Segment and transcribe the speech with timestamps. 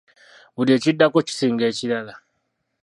[0.55, 2.13] Buli ekiddako kisinga ekirala.